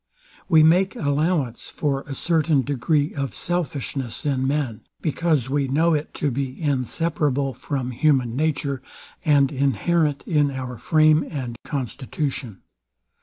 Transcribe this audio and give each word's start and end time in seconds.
We 0.49 0.63
make 0.63 0.95
allowance 0.95 1.69
for 1.69 2.01
a 2.07 2.15
certain 2.15 2.63
degree 2.63 3.13
of 3.13 3.35
selfishness 3.35 4.25
in 4.25 4.47
men; 4.47 4.81
because 4.99 5.47
we 5.47 5.67
know 5.67 5.93
it 5.93 6.11
to 6.15 6.31
be 6.31 6.59
inseparable 6.59 7.53
from 7.53 7.91
human 7.91 8.35
nature, 8.35 8.81
and 9.23 9.51
inherent 9.51 10.23
in 10.25 10.49
our 10.49 10.79
frame 10.79 11.23
and 11.29 11.55
constitution. 11.63 12.63